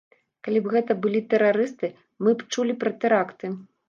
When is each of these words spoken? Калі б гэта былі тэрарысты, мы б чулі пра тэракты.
Калі 0.45 0.59
б 0.67 0.71
гэта 0.75 0.95
былі 1.03 1.19
тэрарысты, 1.33 1.89
мы 2.23 2.33
б 2.39 2.47
чулі 2.57 2.73
пра 2.85 2.93
тэракты. 3.05 3.51